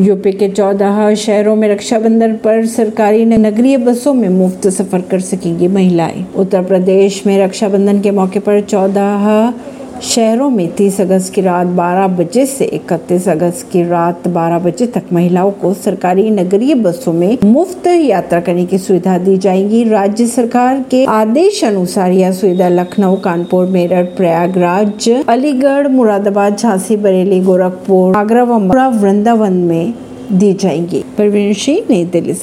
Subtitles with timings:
[0.00, 5.68] UP के चौदह शहरों में रक्षाबंधन पर सरकारी नगरीय बसों में मुफ़्त सफ़र कर सकेंगी
[5.68, 9.52] महिलाएँ। उत्तर प्रदेश में रक्षाबंधन के मौके पर चौदह
[10.02, 14.86] शहरों में 30 अगस्त की रात 12 बजे से 31 अगस्त की रात 12 बजे
[14.86, 20.26] तक महिलाओं को सरकारी नगरीय बसों में मुफ़्त यात्रा करने की सुविधा दी जाएगी। राज्य
[20.26, 28.16] सरकार के आदेश अनुसार यह सुविधा लखनऊ, कानपुर, मेरठ, प्रयागराज, अलीगढ़, मुरादाबाद, झांसी, बरेली, गोरखपुर,
[28.16, 28.52] आगरा व
[29.00, 29.94] वृंदावन में
[30.32, 32.34] दी जाएँगी। परवीन सिंह, नई दिल्ली